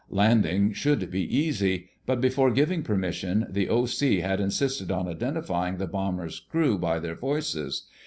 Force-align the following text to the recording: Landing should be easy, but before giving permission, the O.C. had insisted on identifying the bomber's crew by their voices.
Landing 0.09 0.73
should 0.73 1.11
be 1.11 1.21
easy, 1.37 1.89
but 2.07 2.19
before 2.19 2.49
giving 2.49 2.81
permission, 2.81 3.45
the 3.47 3.69
O.C. 3.69 4.21
had 4.21 4.39
insisted 4.39 4.89
on 4.89 5.07
identifying 5.07 5.77
the 5.77 5.85
bomber's 5.85 6.39
crew 6.39 6.79
by 6.79 6.97
their 6.97 7.13
voices. 7.13 7.83